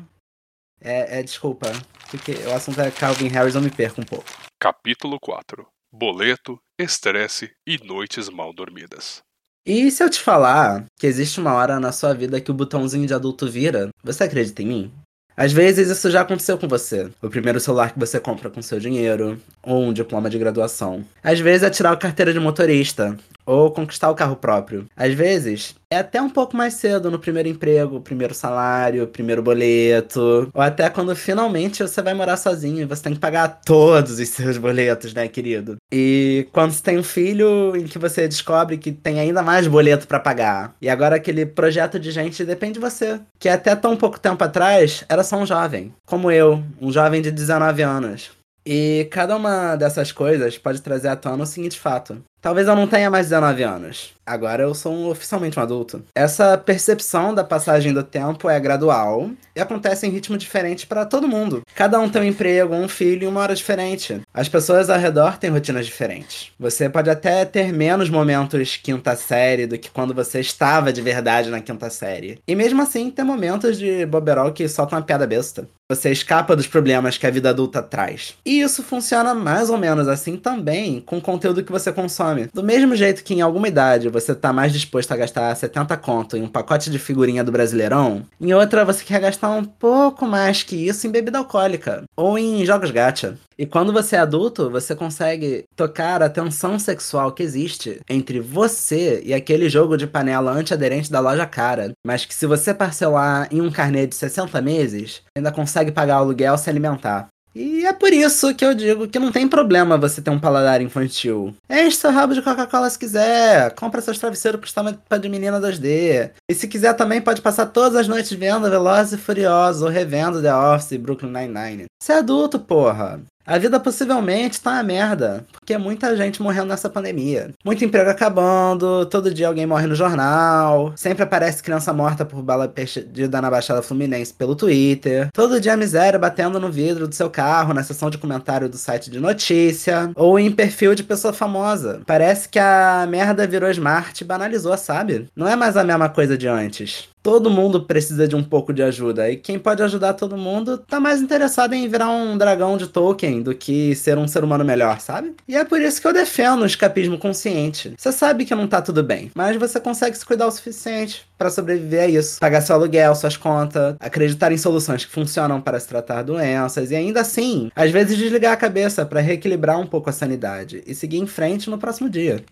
é, 0.81 1.19
é 1.19 1.23
desculpa, 1.23 1.71
porque 2.09 2.33
o 2.47 2.53
assunto 2.53 2.81
é 2.81 2.89
Calvin 2.91 3.27
Harris, 3.27 3.55
eu 3.55 3.61
me 3.61 3.69
perco 3.69 4.01
um 4.01 4.05
pouco. 4.05 4.25
Capítulo 4.59 5.17
4 5.19 5.65
Boleto, 5.93 6.57
estresse 6.79 7.51
e 7.67 7.77
noites 7.77 8.29
mal 8.29 8.53
dormidas. 8.53 9.21
E 9.65 9.91
se 9.91 10.03
eu 10.03 10.09
te 10.09 10.19
falar 10.19 10.85
que 10.97 11.05
existe 11.05 11.39
uma 11.39 11.53
hora 11.53 11.79
na 11.79 11.91
sua 11.91 12.13
vida 12.13 12.41
que 12.41 12.49
o 12.49 12.53
botãozinho 12.53 13.05
de 13.05 13.13
adulto 13.13 13.49
vira, 13.49 13.89
você 14.03 14.23
acredita 14.23 14.61
em 14.63 14.65
mim? 14.65 14.93
Às 15.35 15.51
vezes 15.51 15.89
isso 15.89 16.09
já 16.09 16.21
aconteceu 16.21 16.57
com 16.57 16.67
você. 16.67 17.09
O 17.21 17.29
primeiro 17.29 17.59
celular 17.59 17.93
que 17.93 17.99
você 17.99 18.19
compra 18.19 18.49
com 18.49 18.61
seu 18.61 18.79
dinheiro, 18.79 19.41
ou 19.63 19.83
um 19.83 19.93
diploma 19.93 20.29
de 20.29 20.37
graduação. 20.37 21.05
Às 21.23 21.39
vezes 21.39 21.63
é 21.63 21.69
tirar 21.69 21.91
a 21.91 21.97
carteira 21.97 22.33
de 22.33 22.39
motorista, 22.39 23.17
ou 23.45 23.71
conquistar 23.71 24.09
o 24.09 24.15
carro 24.15 24.35
próprio. 24.35 24.85
Às 24.95 25.13
vezes, 25.13 25.75
é 25.91 25.97
até 25.97 26.21
um 26.21 26.29
pouco 26.29 26.55
mais 26.55 26.75
cedo 26.75 27.11
no 27.11 27.19
primeiro 27.19 27.49
emprego, 27.49 27.99
primeiro 27.99 28.33
salário, 28.33 29.07
primeiro 29.07 29.41
boleto, 29.41 30.49
ou 30.53 30.61
até 30.61 30.89
quando 30.89 31.15
finalmente 31.15 31.83
você 31.83 32.01
vai 32.01 32.13
morar 32.13 32.37
sozinho 32.37 32.81
e 32.81 32.85
você 32.85 33.03
tem 33.03 33.13
que 33.13 33.19
pagar 33.19 33.61
todos 33.65 34.19
os 34.19 34.29
seus 34.29 34.57
boletos, 34.57 35.13
né, 35.13 35.27
querido? 35.27 35.75
E 35.91 36.47
quando 36.51 36.71
você 36.71 36.81
tem 36.81 36.97
um 36.97 37.03
filho 37.03 37.75
em 37.75 37.83
que 37.83 37.99
você 37.99 38.27
descobre 38.27 38.77
que 38.77 38.91
tem 38.91 39.19
ainda 39.19 39.43
mais 39.43 39.67
boleto 39.67 40.07
para 40.07 40.19
pagar. 40.19 40.75
E 40.81 40.89
agora 40.89 41.17
aquele 41.17 41.45
projeto 41.45 41.99
de 41.99 42.11
gente 42.11 42.45
depende 42.45 42.73
de 42.73 42.79
você, 42.79 43.19
que 43.37 43.49
até 43.49 43.75
tão 43.75 43.97
pouco 43.97 44.19
tempo 44.19 44.43
atrás 44.43 45.03
era 45.09 45.23
só 45.23 45.37
um 45.37 45.45
jovem, 45.45 45.93
como 46.05 46.31
eu, 46.31 46.63
um 46.79 46.91
jovem 46.91 47.21
de 47.21 47.31
19 47.31 47.81
anos. 47.81 48.31
E 48.65 49.07
cada 49.11 49.35
uma 49.35 49.75
dessas 49.75 50.11
coisas 50.11 50.57
pode 50.57 50.81
trazer 50.81 51.07
à 51.07 51.15
tona 51.15 51.43
o 51.43 51.47
seguinte 51.47 51.79
fato: 51.79 52.21
Talvez 52.41 52.67
eu 52.67 52.75
não 52.75 52.87
tenha 52.87 53.09
mais 53.09 53.27
19 53.27 53.61
anos. 53.61 54.13
Agora 54.25 54.63
eu 54.63 54.73
sou 54.73 54.93
um, 54.93 55.09
oficialmente 55.09 55.59
um 55.59 55.61
adulto. 55.61 56.03
Essa 56.15 56.57
percepção 56.57 57.35
da 57.35 57.43
passagem 57.43 57.93
do 57.93 58.01
tempo 58.01 58.49
é 58.49 58.59
gradual 58.59 59.29
e 59.55 59.59
acontece 59.59 60.07
em 60.07 60.09
ritmo 60.09 60.37
diferente 60.37 60.87
para 60.87 61.05
todo 61.05 61.27
mundo. 61.27 61.61
Cada 61.75 61.99
um 61.99 62.07
tem 62.07 62.21
um 62.21 62.25
emprego, 62.25 62.73
um 62.73 62.87
filho 62.87 63.25
e 63.25 63.27
uma 63.27 63.41
hora 63.41 63.53
diferente. 63.53 64.21
As 64.33 64.47
pessoas 64.47 64.89
ao 64.89 64.97
redor 64.97 65.37
têm 65.37 65.49
rotinas 65.49 65.85
diferentes. 65.85 66.51
Você 66.59 66.87
pode 66.89 67.09
até 67.09 67.43
ter 67.45 67.73
menos 67.73 68.09
momentos 68.09 68.77
quinta 68.77 69.15
série 69.15 69.67
do 69.67 69.77
que 69.77 69.91
quando 69.91 70.13
você 70.13 70.39
estava 70.39 70.93
de 70.93 71.01
verdade 71.01 71.49
na 71.49 71.59
quinta 71.59 71.89
série. 71.89 72.39
E 72.47 72.55
mesmo 72.55 72.81
assim, 72.81 73.11
tem 73.11 73.25
momentos 73.25 73.77
de 73.77 74.05
boberol 74.05 74.51
que 74.51 74.67
soltam 74.67 74.97
uma 74.97 75.05
piada 75.05 75.27
besta. 75.27 75.67
Você 75.89 76.09
escapa 76.09 76.55
dos 76.55 76.67
problemas 76.67 77.17
que 77.17 77.27
a 77.27 77.31
vida 77.31 77.49
adulta 77.49 77.83
traz. 77.83 78.35
E 78.45 78.61
isso 78.61 78.81
funciona 78.81 79.33
mais 79.33 79.69
ou 79.69 79.77
menos 79.77 80.07
assim 80.07 80.37
também 80.37 81.01
com 81.01 81.17
o 81.17 81.21
conteúdo 81.21 81.63
que 81.63 81.71
você 81.71 81.91
consome 81.91 82.30
do 82.53 82.63
mesmo 82.63 82.95
jeito 82.95 83.23
que 83.23 83.33
em 83.33 83.41
alguma 83.41 83.67
idade 83.67 84.09
você 84.09 84.33
tá 84.33 84.51
mais 84.51 84.73
disposto 84.73 85.11
a 85.11 85.17
gastar 85.17 85.55
70 85.55 85.95
conto 85.97 86.37
em 86.37 86.43
um 86.43 86.47
pacote 86.47 86.89
de 86.89 86.99
figurinha 86.99 87.43
do 87.43 87.51
Brasileirão, 87.51 88.23
em 88.39 88.53
outra 88.53 88.85
você 88.85 89.03
quer 89.03 89.19
gastar 89.19 89.49
um 89.49 89.63
pouco 89.63 90.25
mais 90.25 90.63
que 90.63 90.75
isso 90.75 91.07
em 91.07 91.11
bebida 91.11 91.37
alcoólica 91.37 92.03
ou 92.15 92.37
em 92.37 92.65
jogos 92.65 92.91
gacha. 92.91 93.37
E 93.57 93.65
quando 93.65 93.93
você 93.93 94.15
é 94.15 94.19
adulto, 94.19 94.71
você 94.71 94.95
consegue 94.95 95.65
tocar 95.75 96.23
a 96.23 96.29
tensão 96.29 96.79
sexual 96.79 97.31
que 97.31 97.43
existe 97.43 98.01
entre 98.09 98.39
você 98.39 99.21
e 99.23 99.35
aquele 99.35 99.69
jogo 99.69 99.97
de 99.97 100.07
panela 100.07 100.51
antiaderente 100.51 101.11
da 101.11 101.19
loja 101.19 101.45
cara, 101.45 101.91
mas 102.03 102.25
que 102.25 102.33
se 102.33 102.47
você 102.47 102.73
parcelar 102.73 103.47
em 103.51 103.61
um 103.61 103.69
carnê 103.69 104.07
de 104.07 104.15
60 104.15 104.59
meses, 104.61 105.21
ainda 105.37 105.51
consegue 105.51 105.91
pagar 105.91 106.17
o 106.17 106.23
aluguel 106.23 106.57
se 106.57 106.69
alimentar. 106.71 107.27
E 107.53 107.85
é 107.85 107.91
por 107.91 108.13
isso 108.13 108.55
que 108.55 108.63
eu 108.63 108.73
digo 108.73 109.07
que 109.07 109.19
não 109.19 109.31
tem 109.31 109.47
problema 109.47 109.97
você 109.97 110.21
ter 110.21 110.31
um 110.31 110.39
paladar 110.39 110.81
infantil. 110.81 111.53
Enche 111.69 111.97
seu 111.97 112.11
rabo 112.11 112.33
de 112.33 112.41
Coca-Cola 112.41 112.89
se 112.89 112.97
quiser. 112.97 113.73
Compra 113.75 114.01
seus 114.01 114.17
travesseiros 114.17 114.59
pro 114.59 115.19
de 115.19 115.29
menina 115.29 115.59
2D. 115.59 116.31
E 116.49 116.53
se 116.53 116.67
quiser 116.67 116.93
também 116.93 117.21
pode 117.21 117.41
passar 117.41 117.65
todas 117.67 117.95
as 117.95 118.07
noites 118.07 118.31
vendo 118.31 118.69
Velozes 118.69 119.13
e 119.13 119.17
Furiosos 119.17 119.81
ou 119.81 119.89
revendo 119.89 120.41
The 120.41 120.53
Office 120.53 120.91
e 120.91 120.97
Brooklyn 120.97 121.31
Nine-Nine. 121.31 121.85
Você 122.01 122.13
é 122.13 122.17
adulto, 122.17 122.59
porra. 122.59 123.21
A 123.45 123.57
vida 123.57 123.79
possivelmente 123.79 124.61
tá 124.61 124.71
uma 124.71 124.83
merda, 124.83 125.45
porque 125.51 125.77
muita 125.77 126.15
gente 126.15 126.41
morrendo 126.41 126.67
nessa 126.67 126.89
pandemia. 126.89 127.51
Muito 127.65 127.83
emprego 127.83 128.09
acabando, 128.09 129.05
todo 129.05 129.33
dia 129.33 129.47
alguém 129.47 129.65
morre 129.65 129.87
no 129.87 129.95
jornal, 129.95 130.93
sempre 130.95 131.23
aparece 131.23 131.63
criança 131.63 131.91
morta 131.93 132.23
por 132.23 132.41
bala 132.41 132.67
perdida 132.67 133.41
na 133.41 133.49
Baixada 133.49 133.81
Fluminense 133.81 134.33
pelo 134.33 134.55
Twitter, 134.55 135.29
todo 135.33 135.59
dia 135.59 135.75
miséria 135.75 136.19
batendo 136.19 136.59
no 136.59 136.71
vidro 136.71 137.07
do 137.07 137.15
seu 137.15 137.29
carro 137.29 137.73
na 137.73 137.83
seção 137.83 138.09
de 138.09 138.17
comentário 138.17 138.69
do 138.69 138.77
site 138.77 139.09
de 139.09 139.19
notícia, 139.19 140.11
ou 140.15 140.39
em 140.39 140.51
perfil 140.51 140.95
de 140.95 141.03
pessoa 141.03 141.33
famosa. 141.33 142.01
Parece 142.05 142.47
que 142.47 142.59
a 142.59 143.05
merda 143.09 143.47
virou 143.47 143.69
smart 143.71 144.23
e 144.23 144.27
banalizou, 144.27 144.77
sabe? 144.77 145.27
Não 145.35 145.47
é 145.47 145.55
mais 145.55 145.75
a 145.75 145.83
mesma 145.83 146.09
coisa 146.09 146.37
de 146.37 146.47
antes 146.47 147.10
todo 147.21 147.49
mundo 147.49 147.83
precisa 147.83 148.27
de 148.27 148.35
um 148.35 148.43
pouco 148.43 148.73
de 148.73 148.81
ajuda. 148.81 149.29
E 149.29 149.37
quem 149.37 149.59
pode 149.59 149.81
ajudar 149.83 150.13
todo 150.13 150.37
mundo 150.37 150.77
tá 150.77 150.99
mais 150.99 151.21
interessado 151.21 151.73
em 151.73 151.87
virar 151.87 152.09
um 152.09 152.37
dragão 152.37 152.77
de 152.77 152.87
Tolkien 152.87 153.41
do 153.41 153.53
que 153.55 153.95
ser 153.95 154.17
um 154.17 154.27
ser 154.27 154.43
humano 154.43 154.65
melhor, 154.65 154.99
sabe? 154.99 155.33
E 155.47 155.55
é 155.55 155.63
por 155.63 155.81
isso 155.81 156.01
que 156.01 156.07
eu 156.07 156.13
defendo 156.13 156.61
o 156.61 156.65
escapismo 156.65 157.17
consciente. 157.17 157.93
Você 157.97 158.11
sabe 158.11 158.45
que 158.45 158.55
não 158.55 158.67
tá 158.67 158.81
tudo 158.81 159.03
bem, 159.03 159.31
mas 159.35 159.57
você 159.57 159.79
consegue 159.79 160.17
se 160.17 160.25
cuidar 160.25 160.47
o 160.47 160.51
suficiente 160.51 161.25
para 161.37 161.49
sobreviver 161.49 162.03
a 162.03 162.07
isso. 162.07 162.39
Pagar 162.39 162.61
seu 162.61 162.75
aluguel, 162.75 163.15
suas 163.15 163.37
contas, 163.37 163.95
acreditar 163.99 164.51
em 164.51 164.57
soluções 164.57 165.05
que 165.05 165.11
funcionam 165.11 165.61
para 165.61 165.79
se 165.79 165.87
tratar 165.87 166.23
doenças 166.23 166.91
e 166.91 166.95
ainda 166.95 167.21
assim, 167.21 167.71
às 167.75 167.91
vezes 167.91 168.17
desligar 168.17 168.53
a 168.53 168.57
cabeça 168.57 169.05
para 169.05 169.21
reequilibrar 169.21 169.79
um 169.79 169.87
pouco 169.87 170.09
a 170.09 170.13
sanidade 170.13 170.83
e 170.85 170.93
seguir 170.93 171.17
em 171.17 171.27
frente 171.27 171.69
no 171.69 171.77
próximo 171.77 172.09
dia. 172.09 172.43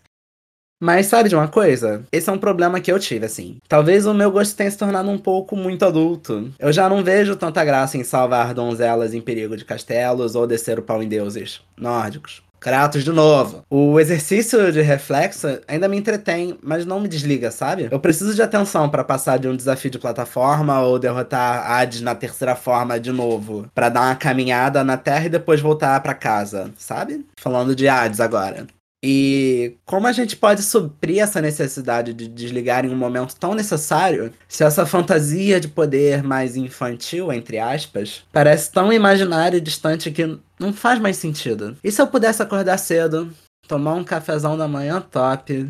Mas 0.80 1.08
sabe 1.08 1.28
de 1.28 1.36
uma 1.36 1.48
coisa? 1.48 2.04
Esse 2.10 2.30
é 2.30 2.34
um 2.34 2.38
problema 2.38 2.80
que 2.80 2.92
eu 2.92 2.98
tive, 2.98 3.26
assim. 3.26 3.58
Talvez 3.68 4.06
o 4.06 4.14
meu 4.14 4.32
gosto 4.32 4.56
tenha 4.56 4.72
se 4.72 4.78
tornado 4.78 5.10
um 5.10 5.18
pouco 5.18 5.56
muito 5.56 5.84
adulto. 5.84 6.52
Eu 6.58 6.72
já 6.72 6.88
não 6.88 7.04
vejo 7.04 7.36
tanta 7.36 7.66
graça 7.66 7.98
em 7.98 8.04
salvar 8.04 8.54
donzelas 8.54 9.14
em 9.14 9.20
perigo 9.20 9.58
de 9.58 9.66
castelos 9.66 10.36
ou 10.36 10.48
descer 10.48 10.80
o 10.80 10.84
pau 10.84 11.04
em 11.04 11.08
deuses 11.08 11.62
nórdicos. 11.78 12.42
Kratos 12.60 13.04
de 13.06 13.12
novo. 13.12 13.64
O 13.70 14.00
exercício 14.00 14.72
de 14.72 14.82
reflexo 14.82 15.60
ainda 15.68 15.88
me 15.88 15.98
entretém, 15.98 16.58
mas 16.62 16.86
não 16.86 17.00
me 17.00 17.08
desliga, 17.08 17.52
sabe? 17.52 17.88
Eu 17.90 18.00
preciso 18.00 18.36
de 18.36 18.42
atenção 18.42 18.90
para 18.90 19.04
passar 19.04 19.40
de 19.40 19.48
um 19.48 19.56
desafio 19.56 19.90
de 19.90 19.98
plataforma 19.98 20.82
ou 20.82 21.00
derrotar 21.00 21.72
Hades 21.72 22.02
na 22.02 22.16
terceira 22.16 22.56
forma 22.56 23.00
de 23.00 23.12
novo, 23.12 23.70
para 23.74 23.88
dar 23.88 24.02
uma 24.02 24.16
caminhada 24.16 24.84
na 24.84 24.98
Terra 24.98 25.26
e 25.26 25.30
depois 25.30 25.62
voltar 25.62 26.02
para 26.02 26.14
casa, 26.14 26.72
sabe? 26.78 27.26
Falando 27.38 27.76
de 27.76 27.88
Hades 27.88 28.20
agora. 28.20 28.68
E 29.04 29.78
como 29.86 30.08
a 30.08 30.12
gente 30.12 30.36
pode 30.36 30.62
suprir 30.62 31.20
essa 31.20 31.42
necessidade 31.42 32.14
de 32.14 32.28
desligar 32.28 32.86
em 32.86 32.90
um 32.90 32.98
momento 32.98 33.36
tão 33.36 33.54
necessário, 33.54 34.34
se 34.48 34.64
essa 34.64 34.86
fantasia 34.86 35.60
de 35.60 35.70
poder 35.70 36.22
mais 36.22 36.58
infantil, 36.58 37.32
entre 37.32 37.60
aspas, 37.60 38.24
parece 38.32 38.72
tão 38.72 38.92
imaginária 38.92 39.58
e 39.58 39.62
distante 39.62 40.12
que 40.12 40.38
não 40.60 40.74
faz 40.74 41.00
mais 41.00 41.16
sentido? 41.16 41.78
E 41.82 41.92
se 41.92 42.02
eu 42.02 42.08
pudesse 42.08 42.42
acordar 42.42 42.78
cedo, 42.78 43.34
tomar 43.68 43.94
um 43.94 44.04
cafezão 44.04 44.58
da 44.58 44.68
manhã 44.68 45.00
top, 45.00 45.70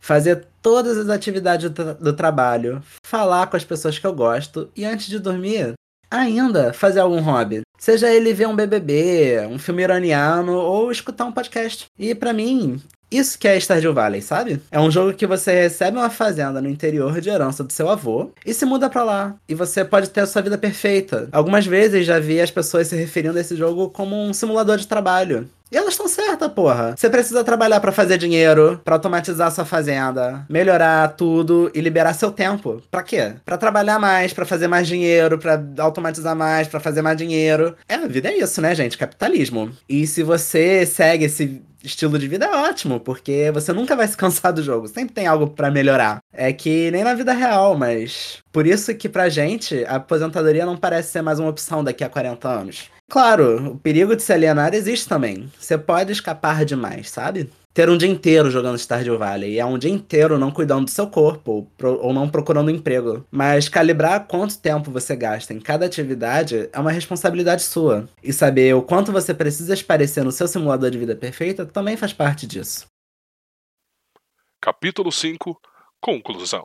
fazer 0.00 0.46
todas 0.60 0.98
as 0.98 1.08
atividades 1.08 1.70
do, 1.70 1.94
do 1.94 2.12
trabalho, 2.12 2.82
falar 3.04 3.48
com 3.48 3.56
as 3.56 3.64
pessoas 3.64 3.98
que 3.98 4.06
eu 4.06 4.14
gosto 4.14 4.70
e 4.76 4.84
antes 4.84 5.06
de 5.06 5.18
dormir, 5.18 5.74
ainda 6.12 6.72
fazer 6.72 7.00
algum 7.00 7.20
hobby. 7.20 7.62
Seja 7.78 8.12
ele 8.12 8.32
ver 8.32 8.46
um 8.46 8.54
BBB, 8.54 9.46
um 9.50 9.58
filme 9.58 9.82
iraniano 9.82 10.52
ou 10.52 10.92
escutar 10.92 11.24
um 11.24 11.32
podcast. 11.32 11.86
E 11.98 12.14
para 12.14 12.32
mim, 12.32 12.80
isso 13.10 13.38
que 13.38 13.48
é 13.48 13.56
Stardew 13.58 13.92
Valley, 13.92 14.22
sabe? 14.22 14.60
É 14.70 14.78
um 14.78 14.90
jogo 14.90 15.14
que 15.14 15.26
você 15.26 15.52
recebe 15.62 15.98
uma 15.98 16.08
fazenda 16.08 16.60
no 16.60 16.68
interior 16.68 17.20
de 17.20 17.28
herança 17.28 17.64
do 17.64 17.72
seu 17.72 17.88
avô 17.88 18.30
e 18.46 18.54
se 18.54 18.64
muda 18.64 18.88
para 18.88 19.02
lá. 19.02 19.34
E 19.48 19.54
você 19.54 19.84
pode 19.84 20.10
ter 20.10 20.20
a 20.20 20.26
sua 20.26 20.42
vida 20.42 20.56
perfeita. 20.56 21.28
Algumas 21.32 21.66
vezes 21.66 22.06
já 22.06 22.18
vi 22.18 22.40
as 22.40 22.50
pessoas 22.50 22.86
se 22.86 22.96
referindo 22.96 23.36
a 23.36 23.40
esse 23.40 23.56
jogo 23.56 23.90
como 23.90 24.16
um 24.16 24.32
simulador 24.32 24.78
de 24.78 24.86
trabalho. 24.86 25.48
E 25.72 25.76
elas 25.76 25.94
estão 25.94 26.06
certas, 26.06 26.52
porra. 26.52 26.94
Você 26.94 27.08
precisa 27.08 27.42
trabalhar 27.42 27.80
para 27.80 27.90
fazer 27.90 28.18
dinheiro, 28.18 28.78
para 28.84 28.94
automatizar 28.94 29.50
sua 29.50 29.64
fazenda, 29.64 30.44
melhorar 30.46 31.08
tudo 31.16 31.70
e 31.74 31.80
liberar 31.80 32.12
seu 32.12 32.30
tempo. 32.30 32.82
Para 32.90 33.02
quê? 33.02 33.32
Para 33.42 33.56
trabalhar 33.56 33.98
mais, 33.98 34.34
para 34.34 34.44
fazer 34.44 34.68
mais 34.68 34.86
dinheiro, 34.86 35.38
para 35.38 35.62
automatizar 35.78 36.36
mais, 36.36 36.68
para 36.68 36.78
fazer 36.78 37.00
mais 37.00 37.16
dinheiro. 37.16 37.74
É, 37.88 37.94
a 37.94 38.06
vida 38.06 38.28
é 38.28 38.36
isso, 38.36 38.60
né, 38.60 38.74
gente? 38.74 38.98
Capitalismo. 38.98 39.70
E 39.88 40.06
se 40.06 40.22
você 40.22 40.84
segue 40.84 41.24
esse 41.24 41.62
estilo 41.82 42.18
de 42.18 42.28
vida 42.28 42.44
é 42.44 42.50
ótimo, 42.50 43.00
porque 43.00 43.50
você 43.52 43.72
nunca 43.72 43.96
vai 43.96 44.06
se 44.06 44.16
cansar 44.16 44.52
do 44.52 44.62
jogo, 44.62 44.86
sempre 44.88 45.14
tem 45.14 45.26
algo 45.26 45.48
para 45.48 45.70
melhorar. 45.70 46.18
É 46.32 46.52
que 46.52 46.90
nem 46.90 47.02
na 47.02 47.14
vida 47.14 47.32
real, 47.32 47.76
mas 47.76 48.38
Por 48.52 48.66
isso 48.66 48.94
que 48.94 49.08
pra 49.08 49.30
gente, 49.30 49.84
a 49.86 49.96
aposentadoria 49.96 50.66
não 50.66 50.76
parece 50.76 51.12
ser 51.12 51.22
mais 51.22 51.38
uma 51.38 51.48
opção 51.48 51.82
daqui 51.82 52.04
a 52.04 52.08
40 52.08 52.48
anos. 52.48 52.90
Claro, 53.12 53.72
o 53.72 53.78
perigo 53.78 54.16
de 54.16 54.22
se 54.22 54.32
alienar 54.32 54.74
existe 54.74 55.06
também. 55.06 55.52
Você 55.62 55.78
pode 55.78 56.10
escapar 56.10 56.64
demais, 56.64 57.08
sabe? 57.08 57.48
Ter 57.72 57.88
um 57.88 57.96
dia 57.96 58.08
inteiro 58.08 58.50
jogando 58.50 58.78
Stardew 58.78 59.16
Valley 59.16 59.52
e 59.52 59.58
é 59.60 59.64
um 59.64 59.78
dia 59.78 59.90
inteiro 59.90 60.38
não 60.38 60.50
cuidando 60.50 60.86
do 60.86 60.90
seu 60.90 61.06
corpo 61.06 61.70
ou 61.80 62.12
não 62.12 62.28
procurando 62.28 62.70
emprego. 62.70 63.24
Mas 63.30 63.68
calibrar 63.68 64.26
quanto 64.26 64.58
tempo 64.58 64.90
você 64.90 65.14
gasta 65.14 65.54
em 65.54 65.60
cada 65.60 65.86
atividade 65.86 66.68
é 66.72 66.78
uma 66.80 66.90
responsabilidade 66.90 67.62
sua. 67.62 68.08
E 68.22 68.32
saber 68.32 68.74
o 68.74 68.82
quanto 68.82 69.12
você 69.12 69.32
precisa 69.32 69.72
esparecer 69.72 70.24
no 70.24 70.32
seu 70.32 70.48
simulador 70.48 70.90
de 70.90 70.98
vida 70.98 71.14
perfeita 71.14 71.64
também 71.64 71.96
faz 71.96 72.12
parte 72.12 72.46
disso. 72.46 72.86
Capítulo 74.60 75.12
5 75.12 75.58
Conclusão 76.00 76.64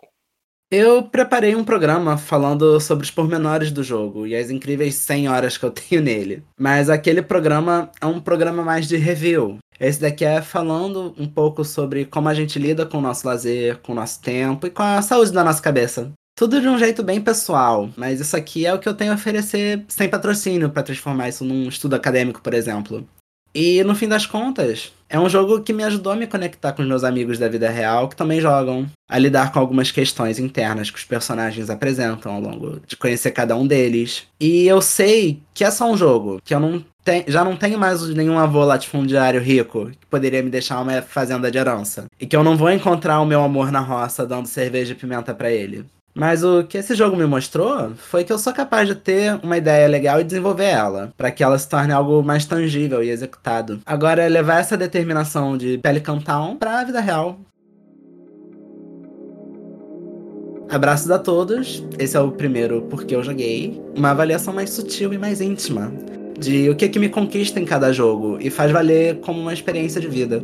eu 0.70 1.04
preparei 1.04 1.56
um 1.56 1.64
programa 1.64 2.18
falando 2.18 2.80
sobre 2.82 3.06
os 3.06 3.12
pormenores 3.12 3.72
do 3.72 3.84
jogo 3.84 4.28
e 4.28 4.36
as 4.36 4.50
incríveis 4.50 4.96
100 4.96 5.30
horas 5.30 5.58
que 5.58 5.64
eu 5.66 5.72
tenho 5.72 6.02
nele. 6.02 6.44
Mas 6.60 6.90
aquele 6.90 7.22
programa 7.22 7.90
é 8.02 8.06
um 8.06 8.20
programa 8.20 8.64
mais 8.64 8.88
de 8.88 8.98
review. 8.98 9.58
Esse 9.80 10.02
daqui 10.02 10.26
é 10.26 10.42
falando 10.42 11.14
um 11.18 11.28
pouco 11.28 11.64
sobre 11.64 12.06
como 12.06 12.28
a 12.28 12.34
gente 12.34 12.58
lida 12.58 12.86
com 12.86 12.98
o 12.98 13.02
nosso 13.02 13.28
lazer, 13.28 13.78
com 13.78 13.92
o 13.92 13.96
nosso 13.96 14.22
tempo 14.22 14.68
e 14.68 14.72
com 14.72 14.82
a 14.82 15.02
saúde 15.02 15.32
da 15.32 15.44
nossa 15.44 15.62
cabeça. 15.62 16.12
Tudo 16.36 16.62
de 16.62 16.68
um 16.68 16.78
jeito 16.78 17.04
bem 17.04 17.20
pessoal, 17.22 17.90
mas 17.96 18.20
isso 18.20 18.36
aqui 18.36 18.66
é 18.66 18.74
o 18.74 18.78
que 18.78 18.88
eu 18.88 18.94
tenho 18.94 19.12
a 19.12 19.16
oferecer 19.16 19.84
sem 19.88 20.08
patrocínio 20.08 20.70
para 20.70 20.84
transformar 20.84 21.30
isso 21.30 21.44
num 21.44 21.68
estudo 21.68 21.96
acadêmico, 21.96 22.42
por 22.42 22.54
exemplo. 22.54 23.08
E 23.60 23.84
no 23.84 23.96
fim 23.96 24.08
das 24.08 24.28
contas, 24.28 24.94
é 25.10 25.20
um 25.20 25.28
jogo 25.28 25.62
que 25.62 25.74
me 25.74 25.84
ajudou 25.84 26.14
a 26.14 26.16
me 26.16 26.28
conectar 26.28 26.74
com 26.74 26.84
os 26.84 26.88
meus 26.88 27.04
amigos 27.04 27.40
da 27.40 27.50
vida 27.50 27.68
real 27.68 28.08
que 28.08 28.16
também 28.16 28.40
jogam, 28.40 28.86
a 29.10 29.18
lidar 29.18 29.52
com 29.52 29.58
algumas 29.58 29.90
questões 29.90 30.38
internas 30.38 30.92
que 30.92 31.00
os 31.00 31.04
personagens 31.04 31.68
apresentam 31.68 32.32
ao 32.32 32.40
longo 32.40 32.80
de 32.86 32.96
conhecer 32.96 33.32
cada 33.32 33.56
um 33.56 33.66
deles. 33.66 34.28
E 34.40 34.68
eu 34.68 34.80
sei 34.80 35.42
que 35.56 35.64
é 35.64 35.72
só 35.72 35.90
um 35.90 35.98
jogo, 35.98 36.40
que 36.46 36.54
eu 36.54 36.60
não 36.60 36.86
já 37.28 37.44
não 37.44 37.56
tenho 37.56 37.80
mais 37.80 38.08
nenhum 38.10 38.38
avô 38.38 38.64
latifundiário 38.64 39.42
rico 39.42 39.90
que 39.92 40.06
poderia 40.08 40.44
me 40.44 40.52
deixar 40.52 40.80
uma 40.82 41.02
fazenda 41.02 41.50
de 41.50 41.58
herança. 41.58 42.06
E 42.20 42.28
que 42.28 42.36
eu 42.36 42.44
não 42.44 42.56
vou 42.56 42.70
encontrar 42.70 43.22
o 43.22 43.26
meu 43.26 43.42
amor 43.42 43.72
na 43.72 43.80
roça 43.80 44.24
dando 44.24 44.46
cerveja 44.46 44.92
e 44.92 44.96
pimenta 44.96 45.34
para 45.34 45.50
ele. 45.50 45.86
Mas 46.18 46.44
o 46.44 46.64
que 46.64 46.80
esse 46.80 46.96
jogo 46.96 47.16
me 47.16 47.28
mostrou 47.28 47.92
foi 47.96 48.24
que 48.24 48.34
eu 48.34 48.40
sou 48.40 48.52
capaz 48.52 48.88
de 48.88 48.96
ter 48.96 49.40
uma 49.44 49.56
ideia 49.56 49.88
legal 49.88 50.20
e 50.20 50.24
desenvolver 50.24 50.66
ela, 50.66 51.14
para 51.16 51.30
que 51.30 51.44
ela 51.44 51.60
se 51.60 51.70
torne 51.70 51.94
algo 51.94 52.24
mais 52.24 52.44
tangível 52.44 53.04
e 53.04 53.12
executado. 53.12 53.80
Agora 53.86 54.24
é 54.24 54.28
levar 54.28 54.60
essa 54.60 54.76
determinação 54.76 55.56
de 55.56 55.78
Pelican 55.78 56.18
Town 56.18 56.58
pra 56.58 56.84
vida 56.84 57.00
real. 57.00 57.40
Abraços 60.68 61.12
a 61.12 61.20
todos. 61.20 61.86
Esse 62.00 62.18
é 62.18 62.20
o 62.20 62.32
primeiro 62.32 62.82
Porque 62.90 63.16
Eu 63.16 63.24
Joguei. 63.24 63.80
Uma 63.96 64.10
avaliação 64.10 64.54
mais 64.54 64.72
sutil 64.72 65.14
e 65.14 65.20
mais 65.20 65.40
íntima 65.40 65.94
de 66.40 66.70
o 66.70 66.76
que, 66.76 66.90
que 66.90 67.00
me 67.00 67.10
conquista 67.10 67.60
em 67.60 67.66
cada 67.66 67.92
jogo 67.94 68.38
e 68.40 68.50
faz 68.50 68.72
valer 68.72 69.20
como 69.20 69.40
uma 69.40 69.54
experiência 69.54 70.02
de 70.02 70.08
vida. 70.08 70.44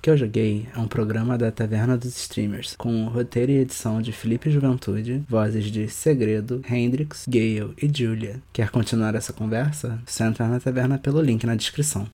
Que 0.00 0.08
eu 0.08 0.16
joguei 0.16 0.66
é 0.74 0.78
um 0.78 0.88
programa 0.88 1.36
da 1.36 1.50
Taverna 1.50 1.96
dos 1.96 2.16
Streamers, 2.16 2.74
com 2.76 3.04
roteiro 3.06 3.52
e 3.52 3.58
edição 3.58 4.00
de 4.00 4.12
Felipe 4.12 4.50
Juventude, 4.50 5.22
vozes 5.28 5.66
de 5.66 5.88
Segredo, 5.88 6.62
Hendrix, 6.68 7.26
Gale 7.28 7.74
e 7.80 7.90
Julia. 7.92 8.40
Quer 8.52 8.70
continuar 8.70 9.14
essa 9.14 9.32
conversa? 9.32 10.00
Só 10.06 10.24
entrar 10.24 10.48
na 10.48 10.60
taverna 10.60 10.98
pelo 10.98 11.20
link 11.20 11.44
na 11.44 11.54
descrição. 11.54 12.08